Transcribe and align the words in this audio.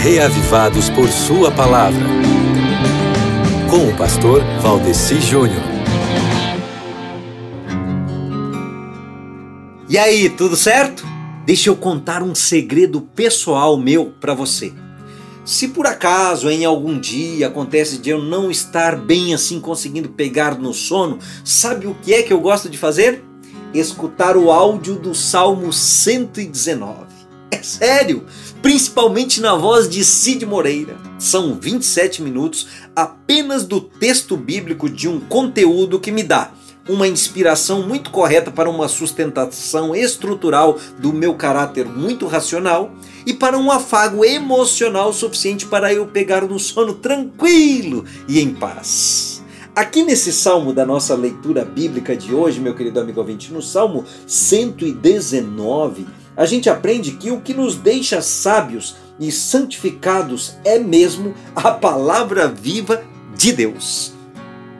reavivados 0.00 0.88
por 0.88 1.10
Sua 1.10 1.50
palavra. 1.50 2.06
Com 3.68 3.86
o 3.86 3.96
pastor 3.98 4.42
Valdeci 4.62 5.20
Júnior. 5.20 5.62
E 9.90 9.98
aí, 9.98 10.30
tudo 10.30 10.56
certo? 10.56 11.06
Deixa 11.44 11.68
eu 11.68 11.76
contar 11.76 12.22
um 12.22 12.34
segredo 12.34 13.02
pessoal 13.14 13.76
meu 13.76 14.06
para 14.18 14.32
você. 14.32 14.72
Se 15.44 15.68
por 15.68 15.86
acaso 15.86 16.48
em 16.48 16.64
algum 16.64 16.98
dia 16.98 17.48
acontece 17.48 17.98
de 17.98 18.08
eu 18.08 18.22
não 18.22 18.50
estar 18.50 18.96
bem 18.96 19.34
assim 19.34 19.60
conseguindo 19.60 20.08
pegar 20.08 20.58
no 20.58 20.72
sono, 20.72 21.18
sabe 21.44 21.86
o 21.86 21.94
que 21.94 22.14
é 22.14 22.22
que 22.22 22.32
eu 22.32 22.40
gosto 22.40 22.70
de 22.70 22.78
fazer? 22.78 23.22
Escutar 23.74 24.34
o 24.34 24.50
áudio 24.50 24.94
do 24.94 25.14
Salmo 25.14 25.70
119. 25.70 27.09
Sério, 27.62 28.24
principalmente 28.62 29.40
na 29.40 29.54
voz 29.54 29.88
de 29.88 30.04
Cid 30.04 30.44
Moreira. 30.46 30.96
São 31.18 31.54
27 31.54 32.22
minutos 32.22 32.66
apenas 32.94 33.64
do 33.64 33.80
texto 33.80 34.36
bíblico 34.36 34.88
de 34.88 35.08
um 35.08 35.20
conteúdo 35.20 36.00
que 36.00 36.10
me 36.12 36.22
dá 36.22 36.52
uma 36.88 37.06
inspiração 37.06 37.86
muito 37.86 38.10
correta 38.10 38.50
para 38.50 38.68
uma 38.68 38.88
sustentação 38.88 39.94
estrutural 39.94 40.78
do 40.98 41.12
meu 41.12 41.34
caráter 41.34 41.86
muito 41.86 42.26
racional 42.26 42.90
e 43.24 43.32
para 43.32 43.56
um 43.56 43.70
afago 43.70 44.24
emocional 44.24 45.12
suficiente 45.12 45.66
para 45.66 45.92
eu 45.92 46.06
pegar 46.06 46.42
no 46.42 46.58
sono 46.58 46.94
tranquilo 46.94 48.04
e 48.26 48.40
em 48.40 48.54
paz. 48.54 49.40
Aqui 49.74 50.02
nesse 50.02 50.32
salmo 50.32 50.72
da 50.72 50.84
nossa 50.84 51.14
leitura 51.14 51.64
bíblica 51.64 52.16
de 52.16 52.34
hoje, 52.34 52.60
meu 52.60 52.74
querido 52.74 52.98
amigo 52.98 53.20
ouvinte, 53.20 53.52
no 53.52 53.62
salmo 53.62 54.04
119, 54.26 56.06
a 56.36 56.46
gente 56.46 56.70
aprende 56.70 57.12
que 57.12 57.30
o 57.30 57.40
que 57.40 57.52
nos 57.52 57.76
deixa 57.76 58.22
sábios 58.22 58.96
e 59.18 59.30
santificados 59.30 60.56
é 60.64 60.78
mesmo 60.78 61.34
a 61.54 61.70
palavra 61.70 62.48
viva 62.48 63.02
de 63.36 63.52
Deus. 63.52 64.19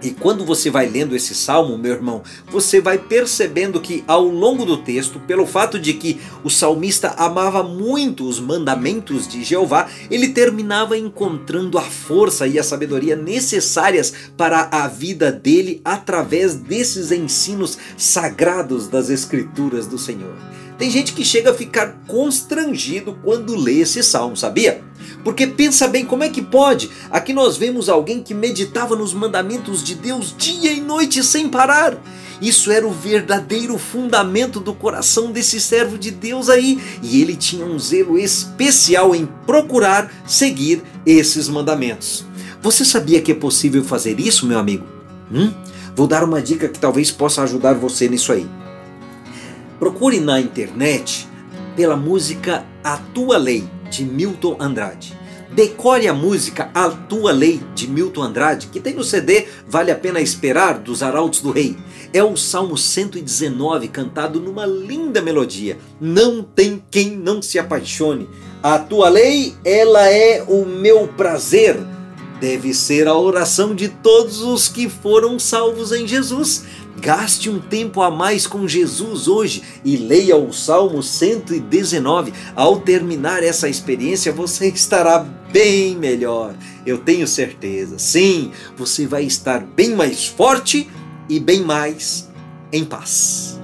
E 0.00 0.12
quando 0.12 0.44
você 0.44 0.70
vai 0.70 0.88
lendo 0.88 1.16
esse 1.16 1.34
salmo, 1.34 1.76
meu 1.76 1.92
irmão, 1.92 2.22
você 2.50 2.80
vai 2.80 2.98
percebendo 2.98 3.80
que 3.80 4.04
ao 4.06 4.24
longo 4.24 4.64
do 4.64 4.76
texto, 4.76 5.18
pelo 5.20 5.44
fato 5.44 5.78
de 5.78 5.92
que 5.94 6.20
o 6.44 6.50
salmista 6.50 7.14
amava 7.16 7.64
muito 7.64 8.28
os 8.28 8.38
mandamentos 8.38 9.26
de 9.26 9.42
Jeová, 9.42 9.88
ele 10.08 10.28
terminava 10.28 10.96
encontrando 10.96 11.78
a 11.78 11.82
força 11.82 12.46
e 12.46 12.58
a 12.58 12.62
sabedoria 12.62 13.16
necessárias 13.16 14.14
para 14.36 14.68
a 14.70 14.86
vida 14.86 15.32
dele 15.32 15.80
através 15.84 16.54
desses 16.54 17.10
ensinos 17.10 17.76
sagrados 17.96 18.86
das 18.86 19.10
Escrituras 19.10 19.88
do 19.88 19.98
Senhor. 19.98 20.36
Tem 20.78 20.88
gente 20.88 21.12
que 21.12 21.24
chega 21.24 21.50
a 21.50 21.54
ficar 21.54 22.04
constrangido 22.06 23.18
quando 23.24 23.56
lê 23.56 23.80
esse 23.80 24.00
salmo, 24.00 24.36
sabia? 24.36 24.87
Porque 25.24 25.46
pensa 25.46 25.88
bem, 25.88 26.04
como 26.04 26.22
é 26.22 26.28
que 26.28 26.40
pode? 26.40 26.90
Aqui 27.10 27.32
nós 27.32 27.56
vemos 27.56 27.88
alguém 27.88 28.22
que 28.22 28.32
meditava 28.32 28.96
nos 28.96 29.12
mandamentos 29.12 29.82
de 29.82 29.94
Deus 29.94 30.34
dia 30.36 30.72
e 30.72 30.80
noite 30.80 31.22
sem 31.22 31.48
parar. 31.48 31.98
Isso 32.40 32.70
era 32.70 32.86
o 32.86 32.92
verdadeiro 32.92 33.76
fundamento 33.78 34.60
do 34.60 34.72
coração 34.72 35.32
desse 35.32 35.60
servo 35.60 35.98
de 35.98 36.10
Deus 36.10 36.48
aí, 36.48 36.80
e 37.02 37.20
ele 37.20 37.34
tinha 37.34 37.66
um 37.66 37.78
zelo 37.78 38.16
especial 38.16 39.14
em 39.14 39.28
procurar 39.44 40.12
seguir 40.24 40.82
esses 41.04 41.48
mandamentos. 41.48 42.24
Você 42.62 42.84
sabia 42.84 43.20
que 43.20 43.32
é 43.32 43.34
possível 43.34 43.82
fazer 43.84 44.20
isso, 44.20 44.46
meu 44.46 44.58
amigo? 44.58 44.84
Hum? 45.32 45.52
Vou 45.96 46.06
dar 46.06 46.22
uma 46.22 46.40
dica 46.40 46.68
que 46.68 46.78
talvez 46.78 47.10
possa 47.10 47.42
ajudar 47.42 47.74
você 47.74 48.08
nisso 48.08 48.32
aí. 48.32 48.46
Procure 49.80 50.20
na 50.20 50.40
internet 50.40 51.28
pela 51.74 51.96
música 51.96 52.64
A 52.82 52.96
Tua 52.96 53.36
Lei, 53.36 53.64
de 53.90 54.04
Milton 54.04 54.56
Andrade. 54.60 55.16
Decore 55.50 56.06
a 56.06 56.12
música 56.12 56.70
A 56.74 56.90
Tua 56.90 57.32
Lei, 57.32 57.60
de 57.74 57.88
Milton 57.88 58.22
Andrade, 58.22 58.68
que 58.68 58.80
tem 58.80 58.94
no 58.94 59.02
CD 59.02 59.46
Vale 59.66 59.90
a 59.90 59.96
Pena 59.96 60.20
Esperar, 60.20 60.78
dos 60.78 61.02
Arautos 61.02 61.40
do 61.40 61.50
Rei. 61.50 61.76
É 62.12 62.22
o 62.22 62.36
Salmo 62.36 62.76
119, 62.76 63.88
cantado 63.88 64.40
numa 64.40 64.66
linda 64.66 65.22
melodia. 65.22 65.78
Não 66.00 66.42
tem 66.42 66.82
quem 66.90 67.10
não 67.16 67.40
se 67.40 67.58
apaixone. 67.58 68.28
A 68.62 68.78
tua 68.78 69.08
lei, 69.08 69.54
ela 69.64 70.06
é 70.08 70.44
o 70.46 70.66
meu 70.66 71.08
prazer 71.08 71.76
deve 72.40 72.72
ser 72.72 73.08
a 73.08 73.16
oração 73.16 73.74
de 73.74 73.88
todos 73.88 74.40
os 74.40 74.68
que 74.68 74.88
foram 74.88 75.38
salvos 75.38 75.92
em 75.92 76.06
Jesus. 76.06 76.64
Gaste 77.00 77.48
um 77.48 77.60
tempo 77.60 78.02
a 78.02 78.10
mais 78.10 78.46
com 78.46 78.66
Jesus 78.66 79.28
hoje 79.28 79.62
e 79.84 79.96
leia 79.96 80.36
o 80.36 80.52
Salmo 80.52 81.02
119. 81.02 82.32
Ao 82.56 82.80
terminar 82.80 83.42
essa 83.42 83.68
experiência, 83.68 84.32
você 84.32 84.68
estará 84.68 85.20
bem 85.52 85.96
melhor. 85.96 86.54
Eu 86.84 86.98
tenho 86.98 87.26
certeza. 87.26 87.98
Sim, 87.98 88.50
você 88.76 89.06
vai 89.06 89.24
estar 89.24 89.60
bem 89.60 89.94
mais 89.94 90.26
forte 90.26 90.88
e 91.28 91.38
bem 91.38 91.62
mais 91.62 92.28
em 92.72 92.84
paz. 92.84 93.57